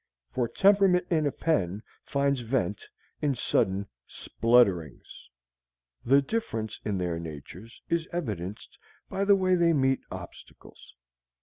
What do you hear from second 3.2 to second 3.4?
in